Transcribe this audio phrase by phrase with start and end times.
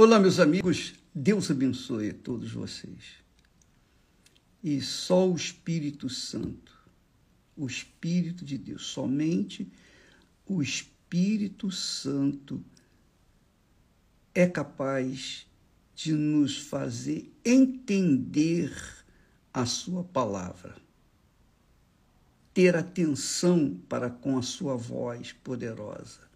[0.00, 3.16] Olá, meus amigos, Deus abençoe a todos vocês.
[4.62, 6.72] E só o Espírito Santo,
[7.56, 9.68] o Espírito de Deus, somente
[10.46, 12.64] o Espírito Santo
[14.32, 15.48] é capaz
[15.96, 18.72] de nos fazer entender
[19.52, 20.76] a Sua palavra,
[22.54, 26.27] ter atenção para com a Sua voz poderosa.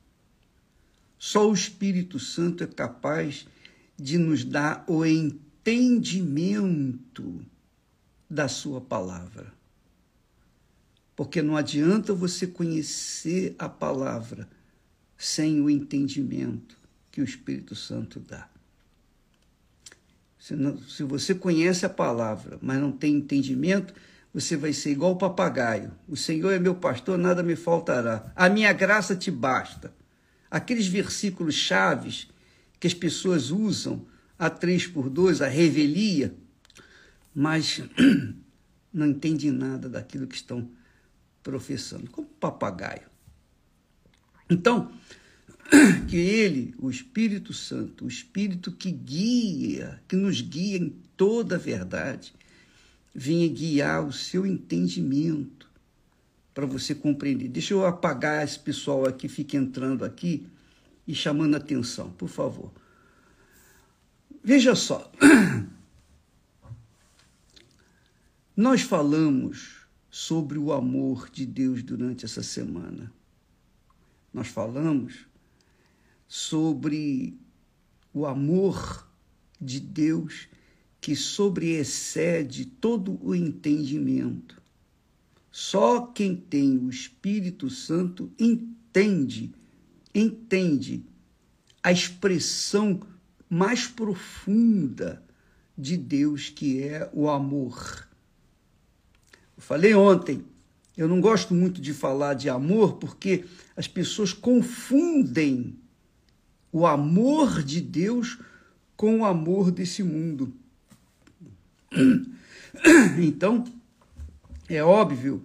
[1.25, 3.47] Só o Espírito Santo é capaz
[3.97, 6.27] de nos dar o entendimento
[8.29, 9.55] da Sua palavra.
[11.15, 14.49] Porque não adianta você conhecer a palavra
[15.17, 16.77] sem o entendimento
[17.13, 18.49] que o Espírito Santo dá.
[20.41, 23.95] Se, não, se você conhece a palavra, mas não tem entendimento,
[24.35, 25.93] você vai ser igual o papagaio.
[26.09, 28.33] O Senhor é meu pastor, nada me faltará.
[28.35, 30.02] A minha graça te basta.
[30.53, 32.29] Aqueles versículos chaves
[32.79, 34.05] que as pessoas usam,
[34.39, 36.37] a três por dois, a revelia,
[37.35, 37.81] mas
[38.93, 40.69] não entendem nada daquilo que estão
[41.43, 43.09] professando, como papagaio.
[44.51, 44.93] Então,
[46.07, 51.59] que ele, o Espírito Santo, o Espírito que guia, que nos guia em toda a
[51.59, 52.35] verdade,
[53.15, 55.72] venha guiar o seu entendimento
[56.55, 57.49] para você compreender.
[57.49, 60.47] Deixa eu apagar esse pessoal aqui, fica entrando aqui
[61.07, 62.71] e chamando atenção, por favor.
[64.43, 65.11] Veja só,
[68.57, 73.13] nós falamos sobre o amor de Deus durante essa semana.
[74.33, 75.27] Nós falamos
[76.29, 77.39] sobre
[78.13, 79.09] o amor
[79.61, 80.49] de Deus
[81.01, 84.62] que sobreexcede todo o entendimento.
[85.53, 89.53] Só quem tem o Espírito Santo entende,
[90.15, 91.05] entende
[91.83, 93.01] a expressão
[93.51, 95.23] mais profunda
[95.77, 98.09] de Deus, que é o amor.
[99.55, 100.43] Eu falei ontem,
[100.97, 103.45] eu não gosto muito de falar de amor porque
[103.77, 105.77] as pessoas confundem
[106.73, 108.39] o amor de Deus
[108.97, 110.55] com o amor desse mundo.
[113.19, 113.65] Então,
[114.75, 115.45] é óbvio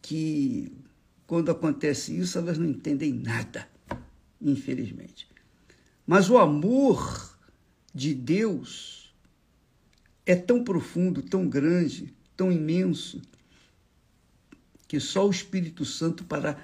[0.00, 0.72] que
[1.26, 3.68] quando acontece isso, elas não entendem nada,
[4.40, 5.26] infelizmente.
[6.06, 7.38] Mas o amor
[7.94, 9.14] de Deus
[10.26, 13.22] é tão profundo, tão grande, tão imenso,
[14.86, 16.58] que só o Espírito Santo para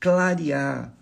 [0.00, 0.92] clarear,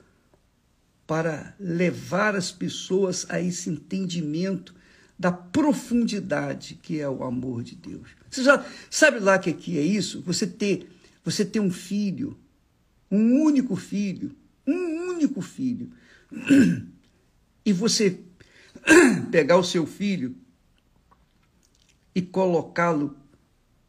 [1.06, 4.74] para levar as pessoas a esse entendimento
[5.22, 8.08] da profundidade que é o amor de Deus.
[8.28, 10.20] Você já sabe lá que aqui é isso?
[10.22, 10.90] Você ter,
[11.24, 12.36] você ter um filho,
[13.08, 14.34] um único filho,
[14.66, 15.92] um único filho,
[17.64, 18.18] e você
[19.30, 20.34] pegar o seu filho
[22.12, 23.16] e colocá-lo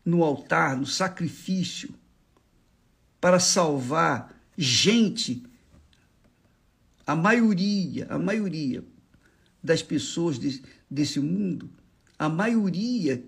[0.05, 1.89] no altar, no sacrifício,
[3.19, 5.41] para salvar gente
[7.07, 8.83] a maioria, a maioria
[9.63, 10.37] das pessoas
[10.93, 11.69] desse mundo,
[12.17, 13.23] a maioria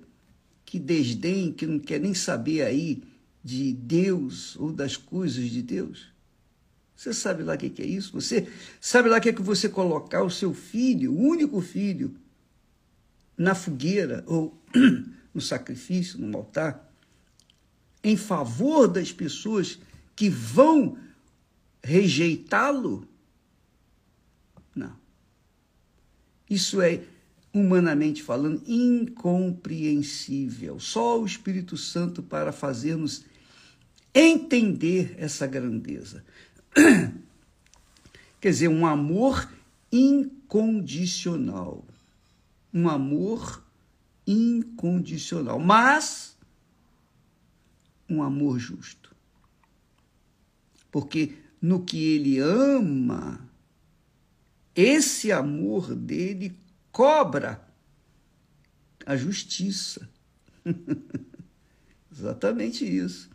[0.64, 3.04] que desdém, que não quer nem saber aí
[3.44, 6.14] de Deus ou das coisas de Deus.
[6.96, 8.14] Você sabe lá o que é isso?
[8.14, 8.48] Você
[8.80, 12.16] sabe lá o que é que você colocar o seu filho, o único filho,
[13.38, 14.58] na fogueira ou
[15.34, 16.92] no sacrifício, no altar,
[18.04, 19.80] em favor das pessoas
[20.16, 20.98] que vão
[21.84, 23.08] rejeitá-lo?
[24.76, 24.96] Não.
[26.50, 27.04] Isso é,
[27.56, 30.78] humanamente falando, incompreensível.
[30.78, 33.24] Só o Espírito Santo para fazermos
[34.14, 36.22] entender essa grandeza.
[38.42, 39.50] Quer dizer, um amor
[39.90, 41.86] incondicional.
[42.74, 43.64] Um amor
[44.28, 46.38] incondicional, mas
[48.10, 49.16] um amor justo.
[50.92, 53.40] Porque no que ele ama,
[54.76, 56.65] esse amor dele
[56.96, 57.62] cobra
[59.06, 60.10] a justiça.
[62.10, 63.30] Exatamente isso.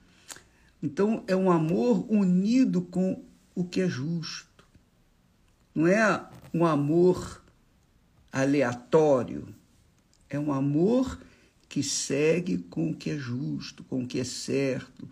[0.82, 3.22] Então, é um amor unido com
[3.54, 4.64] o que é justo.
[5.74, 7.44] Não é um amor
[8.32, 9.54] aleatório.
[10.30, 11.20] É um amor
[11.68, 15.06] que segue com o que é justo, com o que é certo,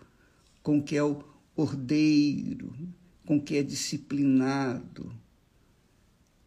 [0.62, 1.22] com o que é o
[1.54, 2.72] ordeiro,
[3.26, 5.12] com o que é disciplinado.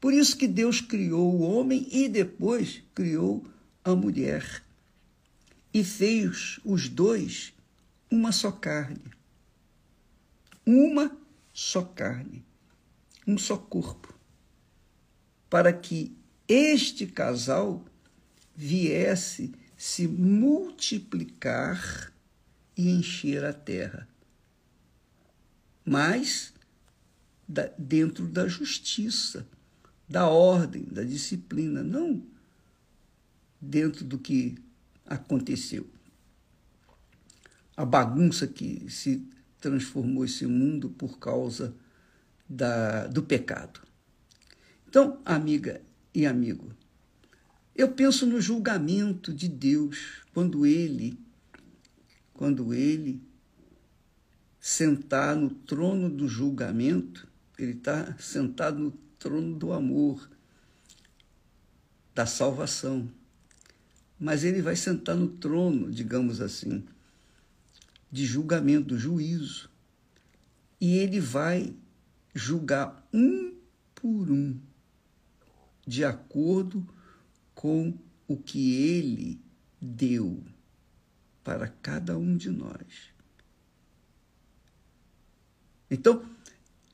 [0.01, 3.45] Por isso que Deus criou o homem e depois criou
[3.83, 4.63] a mulher.
[5.71, 7.53] E fez os dois
[8.09, 9.03] uma só carne.
[10.65, 11.15] Uma
[11.53, 12.44] só carne.
[13.27, 14.12] Um só corpo.
[15.48, 16.12] Para que
[16.48, 17.86] este casal
[18.56, 22.12] viesse se multiplicar
[22.75, 24.07] e encher a terra.
[25.86, 26.56] Mas
[27.77, 29.45] dentro da justiça,
[30.12, 32.22] da ordem, da disciplina, não
[33.62, 34.58] dentro do que
[35.06, 35.90] aconteceu.
[37.78, 39.25] A bagunça que se
[39.62, 41.74] transformou esse mundo por causa
[42.48, 43.80] da, do pecado.
[44.86, 45.81] Então, amiga
[46.13, 46.74] e amigo,
[47.74, 51.18] eu penso no julgamento de Deus quando ele,
[52.34, 53.24] quando ele
[54.60, 57.25] sentar no trono do julgamento,
[57.58, 60.30] ele está sentado no trono do amor,
[62.14, 63.08] da salvação.
[64.20, 66.84] Mas ele vai sentar no trono, digamos assim,
[68.12, 69.70] de julgamento, juízo.
[70.80, 71.74] E ele vai
[72.34, 73.56] julgar um
[73.94, 74.60] por um,
[75.86, 76.88] de acordo
[77.54, 77.96] com
[78.28, 79.40] o que ele
[79.80, 80.44] deu
[81.44, 83.12] para cada um de nós.
[85.90, 86.26] Então,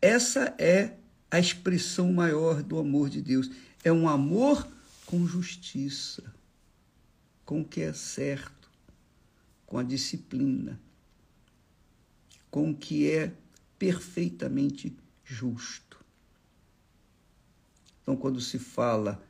[0.01, 0.97] essa é
[1.29, 3.49] a expressão maior do amor de Deus.
[3.83, 4.67] É um amor
[5.05, 6.23] com justiça,
[7.45, 8.69] com o que é certo,
[9.65, 10.79] com a disciplina,
[12.49, 13.31] com o que é
[13.77, 15.97] perfeitamente justo.
[18.01, 19.21] Então, quando se fala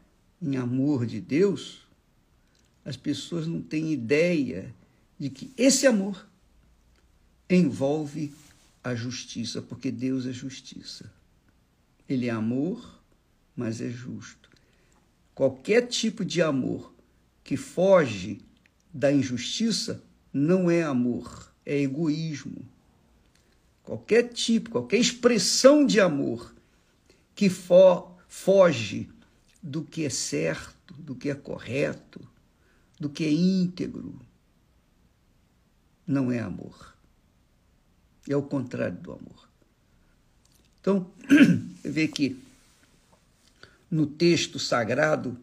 [0.42, 1.82] em amor de Deus,
[2.86, 4.74] as pessoas não têm ideia
[5.20, 6.28] de que esse amor
[7.50, 8.34] envolve
[8.84, 11.12] a justiça, porque Deus é justiça.
[12.07, 13.01] Ele é amor,
[13.56, 14.50] mas é justo.
[15.33, 16.94] Qualquer tipo de amor
[17.44, 18.42] que foge
[18.94, 22.68] da injustiça não é amor, é egoísmo.
[23.83, 26.54] Qualquer tipo, qualquer expressão de amor
[27.33, 29.10] que fo foge
[29.62, 32.19] do que é certo, do que é correto,
[33.00, 34.19] do que é íntegro,
[36.06, 36.95] não é amor.
[38.27, 39.47] É o contrário do amor.
[40.88, 41.06] Então,
[41.84, 42.42] vê que
[43.92, 45.38] no texto sagrado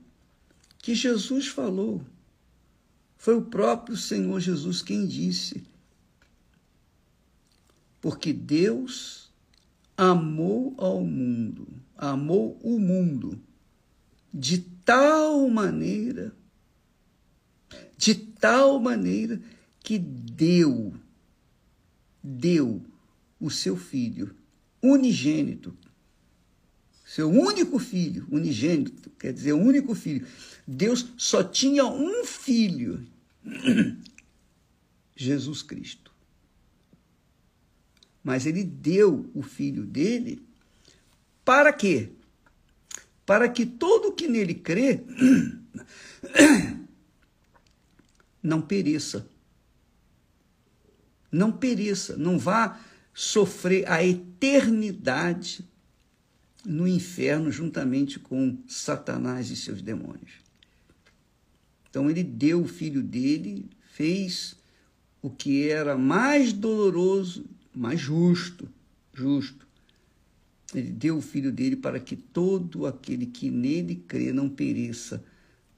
[0.78, 2.02] que Jesus falou,
[3.18, 5.62] foi o próprio Senhor Jesus quem disse.
[8.00, 9.30] Porque Deus
[9.94, 13.38] amou ao mundo, amou o mundo
[14.32, 16.34] de tal maneira,
[17.98, 19.38] de tal maneira
[19.80, 20.94] que deu
[22.22, 22.82] deu
[23.38, 24.34] o seu filho
[24.84, 25.76] unigênito,
[27.06, 30.26] seu único filho, unigênito, quer dizer, o único filho.
[30.66, 33.06] Deus só tinha um filho,
[35.16, 36.12] Jesus Cristo.
[38.22, 40.42] Mas ele deu o filho dele
[41.44, 42.10] para quê?
[43.24, 45.02] Para que todo que nele crê
[48.42, 49.28] não pereça,
[51.30, 52.80] não pereça, não vá
[53.14, 55.64] sofrer a eternidade
[56.66, 60.32] no inferno juntamente com Satanás e seus demônios.
[61.88, 64.56] Então ele deu o filho dele, fez
[65.22, 68.68] o que era mais doloroso, mais justo,
[69.12, 69.64] justo.
[70.74, 75.24] Ele deu o filho dele para que todo aquele que nele crê não pereça,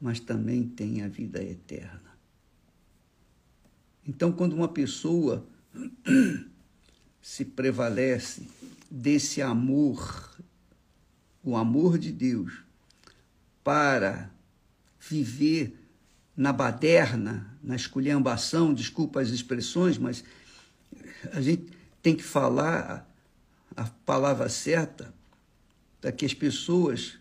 [0.01, 2.17] mas também tenha a vida eterna.
[4.09, 5.47] Então, quando uma pessoa
[7.27, 8.49] se prevalece
[8.89, 10.31] desse amor,
[11.43, 12.63] o amor de Deus,
[13.65, 14.31] para
[15.01, 15.77] viver
[16.37, 20.23] na baderna, na esculhambação, desculpa as expressões, mas
[21.33, 23.13] a gente tem que falar
[23.77, 25.13] a palavra certa
[26.01, 27.19] para que as pessoas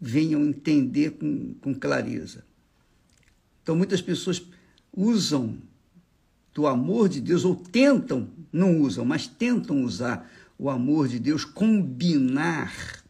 [0.00, 2.42] venham entender com, com clareza.
[3.62, 4.42] Então, muitas pessoas
[4.90, 5.60] usam
[6.52, 11.44] do amor de Deus, ou tentam, não usam, mas tentam usar o amor de Deus,
[11.44, 13.02] combinar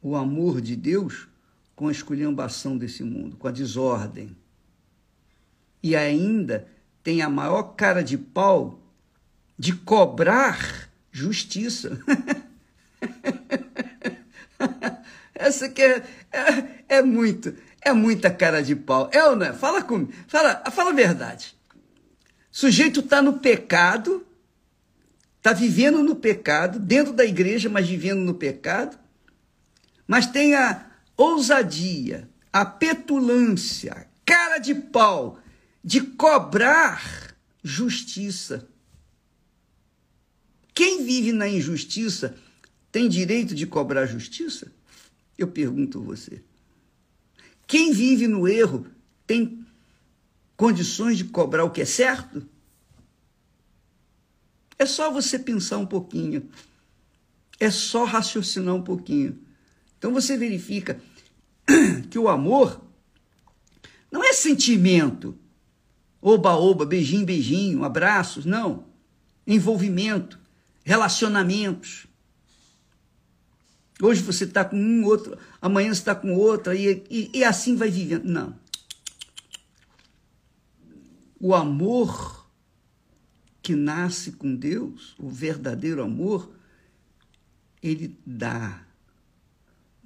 [0.00, 1.26] o amor de Deus
[1.74, 4.36] com a esculhambação desse mundo, com a desordem.
[5.82, 6.68] E ainda
[7.02, 8.80] tem a maior cara de pau
[9.58, 11.98] de cobrar justiça.
[15.34, 19.10] Essa que é, é, é muito, é muita cara de pau.
[19.12, 19.52] É ou não é?
[19.52, 20.12] Fala comigo.
[20.26, 21.53] Fala, fala a verdade.
[22.54, 24.24] Sujeito está no pecado,
[25.38, 28.96] está vivendo no pecado, dentro da igreja, mas vivendo no pecado,
[30.06, 35.40] mas tem a ousadia, a petulância, cara de pau
[35.82, 38.68] de cobrar justiça.
[40.72, 42.36] Quem vive na injustiça
[42.92, 44.70] tem direito de cobrar justiça?
[45.36, 46.40] Eu pergunto você.
[47.66, 48.86] Quem vive no erro
[49.26, 49.63] tem
[50.56, 52.46] condições de cobrar o que é certo?
[54.78, 56.48] É só você pensar um pouquinho.
[57.58, 59.38] É só raciocinar um pouquinho.
[59.98, 61.00] Então você verifica
[62.10, 62.80] que o amor
[64.10, 65.38] não é sentimento.
[66.20, 68.44] Oba, oba, beijinho, beijinho, abraços.
[68.44, 68.86] Não.
[69.46, 70.38] Envolvimento,
[70.84, 72.06] relacionamentos.
[74.00, 77.76] Hoje você está com um, outro, amanhã você está com outra, e, e, e assim
[77.76, 78.24] vai vivendo.
[78.24, 78.58] Não.
[81.46, 82.48] O amor
[83.60, 86.50] que nasce com Deus, o verdadeiro amor,
[87.82, 88.82] ele dá.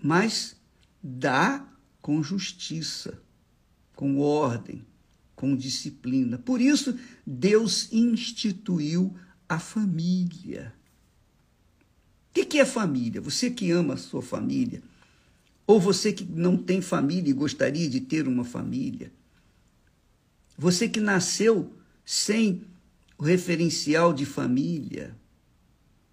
[0.02, 0.56] Mas
[1.00, 1.64] dá
[2.02, 3.22] com justiça,
[3.94, 4.84] com ordem,
[5.36, 6.38] com disciplina.
[6.38, 9.16] Por isso, Deus instituiu
[9.48, 10.74] a família.
[12.30, 13.20] O que é família?
[13.20, 14.82] Você que ama a sua família,
[15.68, 19.12] ou você que não tem família e gostaria de ter uma família,
[20.58, 21.72] você que nasceu
[22.04, 22.64] sem
[23.16, 25.16] o referencial de família,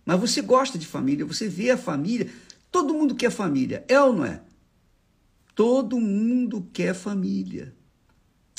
[0.05, 2.31] mas você gosta de família, você vê a família,
[2.71, 4.41] todo mundo quer família, é ou não é?
[5.55, 7.75] Todo mundo quer família.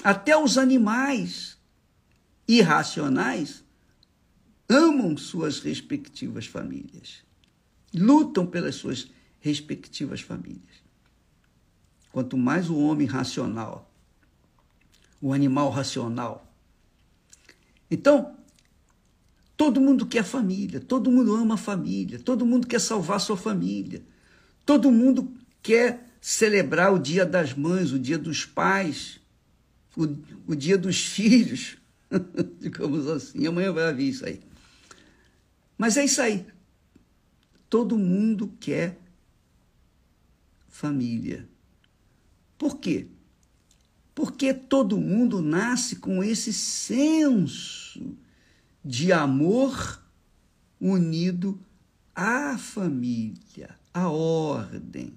[0.03, 1.57] Até os animais
[2.49, 3.63] irracionais
[4.69, 7.25] amam suas respectivas famílias
[7.97, 10.85] lutam pelas suas respectivas famílias.
[12.13, 13.91] Quanto mais o homem racional,
[15.21, 16.53] o animal racional.
[17.91, 18.37] Então,
[19.57, 24.03] todo mundo quer família, todo mundo ama a família, todo mundo quer salvar sua família,
[24.65, 25.33] todo mundo
[25.63, 29.21] quer celebrar o dia das mães, o dia dos pais,
[29.97, 30.05] o,
[30.47, 31.79] o dia dos filhos,
[32.61, 33.47] digamos assim.
[33.47, 34.41] Amanhã vai haver isso aí.
[35.79, 36.47] Mas é isso aí.
[37.69, 38.99] Todo mundo quer
[40.69, 41.49] família.
[42.59, 43.09] Por quê?
[44.17, 48.17] Porque todo mundo nasce com esse senso
[48.83, 50.03] de amor
[50.81, 51.61] unido
[52.15, 55.13] à família, à ordem,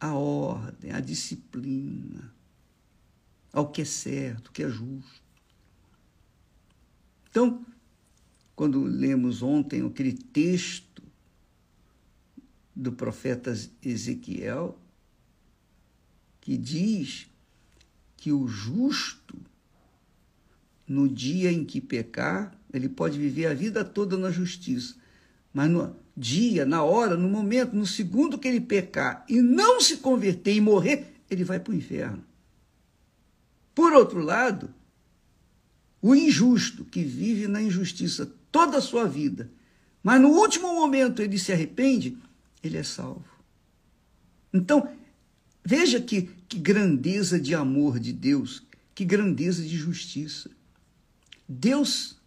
[0.00, 2.34] à ordem, à disciplina,
[3.52, 5.22] ao que é certo, o que é justo.
[7.28, 7.66] Então,
[8.56, 11.02] quando lemos ontem aquele texto
[12.74, 14.78] do profeta Ezequiel,
[16.40, 17.28] que diz
[18.18, 19.38] que o justo,
[20.86, 24.96] no dia em que pecar, ele pode viver a vida toda na justiça,
[25.54, 29.98] mas no dia, na hora, no momento, no segundo que ele pecar e não se
[29.98, 32.24] converter e morrer, ele vai para o inferno.
[33.72, 34.74] Por outro lado,
[36.02, 39.48] o injusto que vive na injustiça toda a sua vida,
[40.02, 42.18] mas no último momento ele se arrepende,
[42.64, 43.24] ele é salvo.
[44.52, 44.90] Então,
[45.68, 48.62] veja que, que grandeza de amor de Deus,
[48.94, 50.50] que grandeza de justiça.
[51.46, 52.18] Deus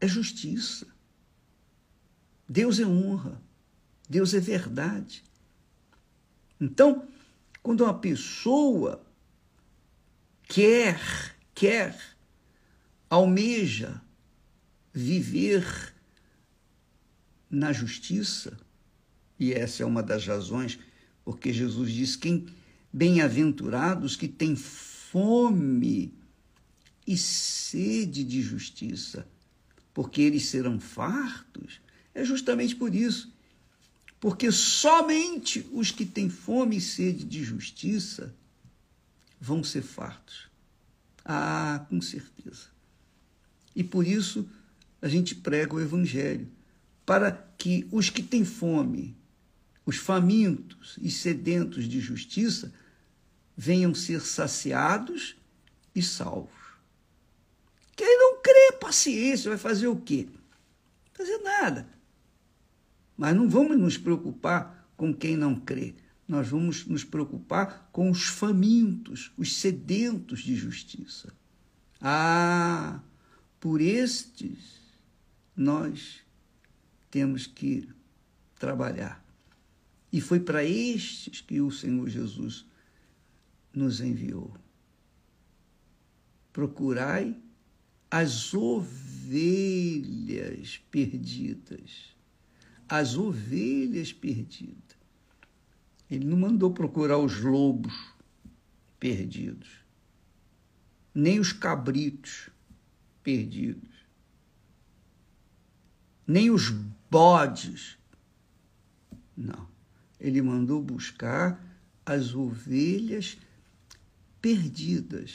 [0.00, 0.86] é justiça.
[2.48, 3.42] Deus é honra.
[4.08, 5.24] Deus é verdade.
[6.60, 7.04] Então,
[7.64, 9.04] quando uma pessoa
[10.44, 11.00] quer,
[11.52, 11.98] quer,
[13.10, 14.00] almeja
[14.94, 15.92] viver
[17.50, 18.56] na justiça,
[19.36, 20.78] e essa é uma das razões
[21.24, 22.46] porque Jesus diz: quem
[22.92, 26.12] bem-aventurados que têm fome
[27.06, 29.26] e sede de justiça,
[29.92, 31.80] porque eles serão fartos.
[32.14, 33.32] É justamente por isso.
[34.20, 38.34] Porque somente os que têm fome e sede de justiça
[39.40, 40.48] vão ser fartos.
[41.24, 42.68] Ah, com certeza.
[43.74, 44.48] E por isso
[45.00, 46.48] a gente prega o Evangelho,
[47.04, 49.16] para que os que têm fome
[49.84, 52.72] os famintos e sedentos de justiça
[53.56, 55.36] venham ser saciados
[55.94, 56.50] e salvos.
[57.96, 60.28] Quem não crê, paciência, vai fazer o quê?
[61.12, 61.86] Fazer nada.
[63.16, 65.94] Mas não vamos nos preocupar com quem não crê.
[66.26, 71.32] Nós vamos nos preocupar com os famintos, os sedentos de justiça.
[72.00, 73.00] Ah,
[73.60, 74.80] por estes
[75.54, 76.20] nós
[77.10, 77.88] temos que
[78.58, 79.21] trabalhar.
[80.12, 82.66] E foi para estes que o Senhor Jesus
[83.72, 84.54] nos enviou.
[86.52, 87.34] Procurai
[88.10, 89.96] as ovelhas
[90.90, 92.14] perdidas.
[92.86, 94.98] As ovelhas perdidas.
[96.10, 98.12] Ele não mandou procurar os lobos
[99.00, 99.80] perdidos,
[101.14, 102.50] nem os cabritos
[103.22, 103.88] perdidos,
[106.26, 106.68] nem os
[107.10, 107.96] bodes.
[109.34, 109.71] Não.
[110.22, 111.60] Ele mandou buscar
[112.06, 113.36] as ovelhas
[114.40, 115.32] perdidas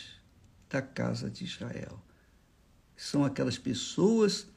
[0.70, 2.02] da casa de Israel.
[2.96, 4.48] São aquelas pessoas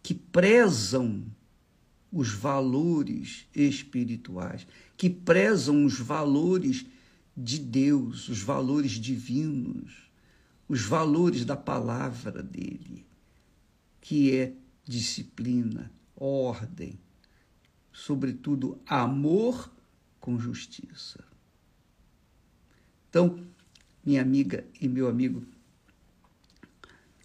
[0.00, 1.26] que prezam
[2.12, 6.86] os valores espirituais, que prezam os valores
[7.36, 10.08] de Deus, os valores divinos,
[10.68, 13.04] os valores da palavra dele,
[14.00, 14.52] que é
[14.84, 16.96] disciplina, ordem,
[17.94, 19.72] sobretudo amor
[20.20, 21.24] com justiça.
[23.08, 23.46] Então,
[24.04, 25.46] minha amiga e meu amigo,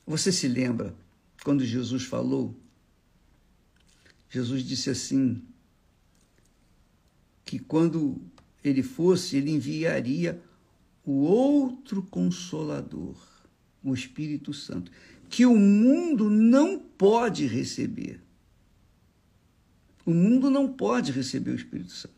[0.06, 0.96] você se lembra
[1.44, 2.56] quando Jesus falou?
[4.30, 5.44] Jesus disse assim:
[7.44, 8.22] que quando
[8.64, 10.40] ele fosse, ele enviaria
[11.04, 13.18] o outro consolador,
[13.84, 14.92] o Espírito Santo,
[15.28, 18.22] que o mundo não pode receber.
[20.06, 22.16] O mundo não pode receber o Espírito Santo.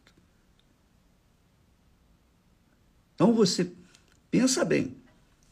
[3.15, 3.71] Então você
[4.29, 4.95] pensa bem,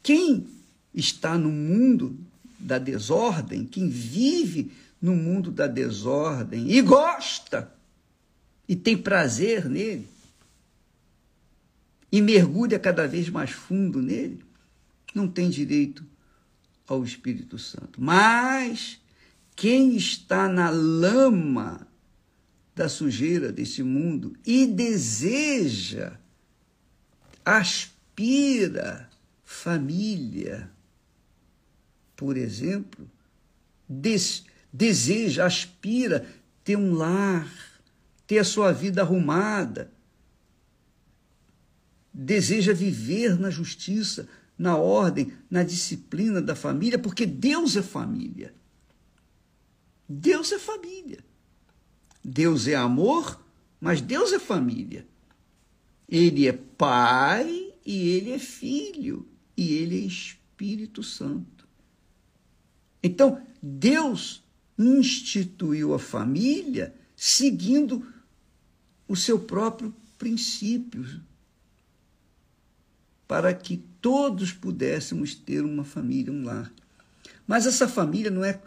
[0.01, 0.47] quem
[0.93, 2.17] está no mundo
[2.57, 4.71] da desordem, quem vive
[5.01, 7.71] no mundo da desordem e gosta
[8.67, 10.07] e tem prazer nele
[12.11, 14.43] e mergulha cada vez mais fundo nele,
[15.13, 16.03] não tem direito
[16.87, 18.01] ao Espírito Santo.
[18.01, 18.99] Mas
[19.55, 21.87] quem está na lama
[22.79, 26.17] da sujeira desse mundo e deseja
[27.43, 29.09] aspira
[29.43, 30.71] família,
[32.15, 33.05] por exemplo,
[33.87, 36.25] des, deseja, aspira
[36.63, 37.53] ter um lar,
[38.25, 39.91] ter a sua vida arrumada,
[42.13, 44.25] deseja viver na justiça,
[44.57, 48.53] na ordem, na disciplina da família, porque Deus é família.
[50.07, 51.28] Deus é família.
[52.23, 53.39] Deus é amor,
[53.79, 55.07] mas Deus é família.
[56.07, 61.67] Ele é Pai e ele é Filho e ele é Espírito Santo.
[63.01, 64.43] Então, Deus
[64.77, 68.05] instituiu a família seguindo
[69.07, 71.05] o seu próprio princípio,
[73.27, 76.71] para que todos pudéssemos ter uma família, um lar.
[77.47, 78.61] Mas essa família não é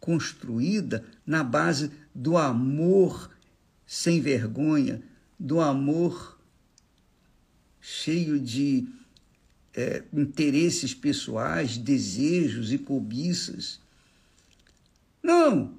[0.00, 3.30] construída na base do amor
[3.86, 5.02] sem vergonha,
[5.38, 6.38] do amor
[7.80, 8.86] cheio de
[9.74, 13.80] é, interesses pessoais, desejos e cobiças.
[15.22, 15.74] Não!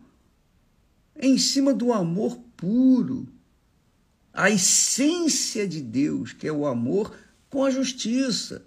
[1.16, 3.28] É em cima do amor puro,
[4.34, 7.16] a essência de Deus, que é o amor
[7.50, 8.66] com a justiça,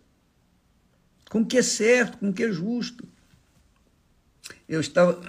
[1.30, 3.08] com o que é certo, com o que é justo.
[4.68, 5.20] Eu estava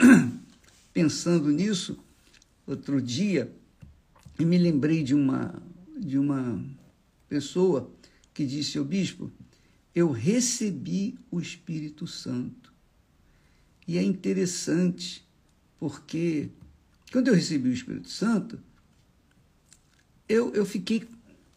[0.93, 1.97] pensando nisso
[2.65, 3.53] outro dia
[4.39, 5.61] e me lembrei de uma,
[5.97, 6.63] de uma
[7.27, 7.91] pessoa
[8.33, 9.31] que disse ao bispo:
[9.93, 12.73] Eu recebi o Espírito Santo.
[13.87, 15.25] E é interessante,
[15.79, 16.49] porque
[17.11, 18.59] quando eu recebi o Espírito Santo,
[20.27, 21.07] eu, eu fiquei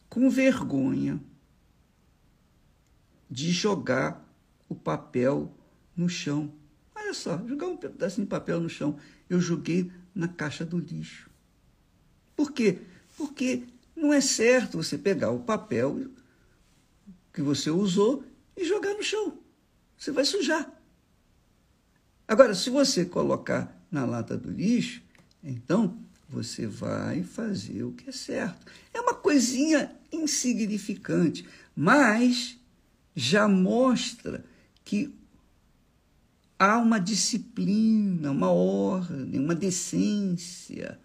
[0.09, 1.21] com vergonha
[3.31, 4.25] de jogar
[4.69, 5.53] o papel
[5.97, 6.53] no chão.
[6.95, 8.99] Olha só, jogar um pedacinho de papel no chão.
[9.29, 11.31] Eu joguei na caixa do lixo.
[12.35, 12.79] Por quê?
[13.17, 13.63] Porque
[13.95, 16.09] não é certo você pegar o papel
[17.33, 18.25] que você usou
[18.57, 19.39] e jogar no chão.
[19.97, 20.69] Você vai sujar.
[22.27, 25.01] Agora, se você colocar na lata do lixo,
[25.43, 25.97] então
[26.29, 28.67] você vai fazer o que é certo.
[28.93, 32.59] É uma coisinha insignificante, mas
[33.15, 34.45] já mostra
[34.85, 35.15] que
[36.59, 40.99] há uma disciplina, uma ordem, uma decência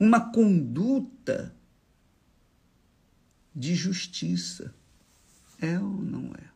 [0.00, 1.54] uma conduta
[3.54, 4.74] de justiça.
[5.60, 6.50] É ou não é?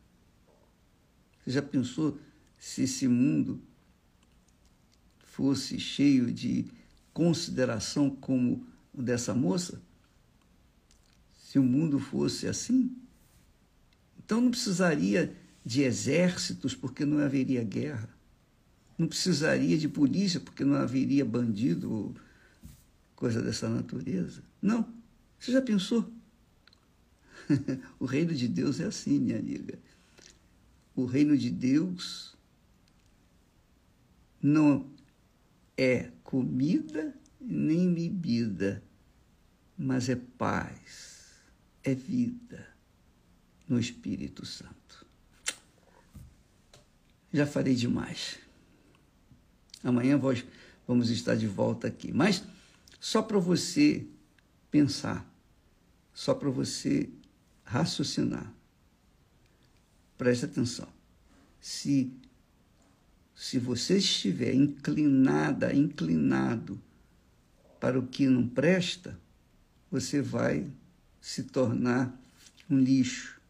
[1.43, 2.19] Você já pensou
[2.57, 3.61] se esse mundo
[5.19, 6.65] fosse cheio de
[7.13, 9.79] consideração como o dessa moça?
[11.37, 12.97] Se o mundo fosse assim?
[14.17, 18.09] Então não precisaria de exércitos, porque não haveria guerra.
[18.97, 22.15] Não precisaria de polícia, porque não haveria bandido
[23.15, 24.43] coisa dessa natureza.
[24.61, 24.87] Não.
[25.39, 26.11] Você já pensou?
[27.99, 29.77] o reino de Deus é assim, minha amiga.
[30.95, 32.35] O reino de Deus
[34.41, 34.89] não
[35.77, 38.81] é comida nem bebida,
[39.77, 41.41] mas é paz,
[41.83, 42.67] é vida
[43.67, 45.05] no Espírito Santo.
[47.33, 48.39] Já falei demais.
[49.85, 50.19] Amanhã
[50.87, 52.11] vamos estar de volta aqui.
[52.11, 52.43] Mas
[52.99, 54.03] só para você
[54.71, 55.31] pensar,
[56.11, 57.07] só para você
[57.63, 58.51] raciocinar.
[60.17, 60.87] Preste atenção.
[61.61, 62.11] Se
[63.35, 66.81] se você estiver inclinada, inclinado
[67.81, 69.19] para o que não presta,
[69.91, 70.65] você vai
[71.19, 72.17] se tornar
[72.69, 73.41] um lixo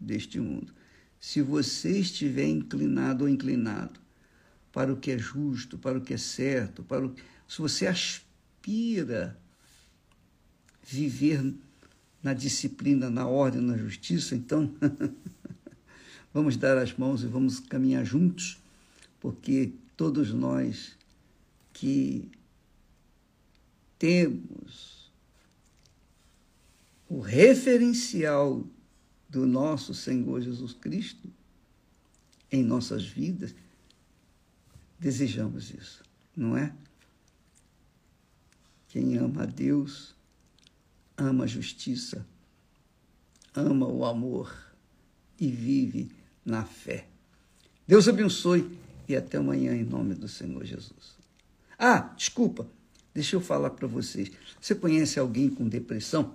[0.00, 0.72] deste mundo.
[1.20, 4.00] Se você estiver inclinado ou inclinado
[4.76, 7.14] para o que é justo, para o que é certo, para o...
[7.48, 9.34] se você aspira
[10.82, 11.54] viver
[12.22, 14.70] na disciplina, na ordem, na justiça, então
[16.30, 18.58] vamos dar as mãos e vamos caminhar juntos,
[19.18, 20.94] porque todos nós
[21.72, 22.30] que
[23.98, 25.10] temos
[27.08, 28.62] o referencial
[29.26, 31.32] do nosso Senhor Jesus Cristo
[32.52, 33.54] em nossas vidas,
[34.98, 36.02] desejamos isso,
[36.36, 36.72] não é?
[38.88, 40.14] Quem ama a Deus,
[41.16, 42.26] ama a justiça,
[43.54, 44.54] ama o amor
[45.38, 46.10] e vive
[46.44, 47.06] na fé.
[47.86, 48.78] Deus abençoe
[49.08, 51.16] e até amanhã em nome do Senhor Jesus.
[51.78, 52.66] Ah, desculpa,
[53.12, 54.30] deixa eu falar para vocês.
[54.60, 56.34] Você conhece alguém com depressão?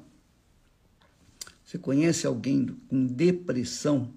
[1.66, 4.14] Você conhece alguém com depressão?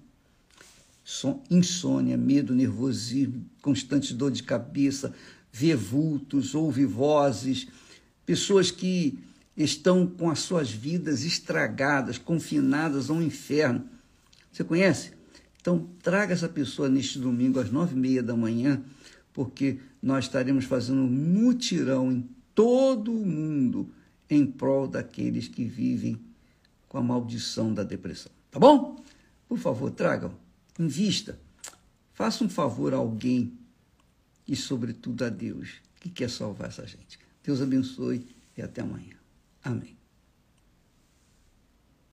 [1.51, 5.13] Insônia, medo, nervosismo, constante dor de cabeça,
[5.51, 7.67] vê vultos, ouve vozes,
[8.25, 9.19] pessoas que
[9.55, 13.85] estão com as suas vidas estragadas, confinadas ao inferno.
[14.51, 15.11] Você conhece?
[15.61, 18.83] Então, traga essa pessoa neste domingo às nove e meia da manhã,
[19.31, 23.89] porque nós estaremos fazendo um mutirão em todo o mundo
[24.29, 26.19] em prol daqueles que vivem
[26.87, 28.31] com a maldição da depressão.
[28.49, 29.03] Tá bom?
[29.47, 30.31] Por favor, tragam,
[30.79, 31.39] invista,
[32.13, 33.57] faça um favor a alguém
[34.47, 37.19] e, sobretudo, a Deus que quer salvar essa gente.
[37.43, 38.25] Deus abençoe
[38.57, 39.15] e até amanhã.
[39.63, 39.97] Amém.